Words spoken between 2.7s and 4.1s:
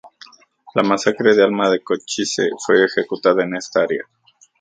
ejecutada en esta área.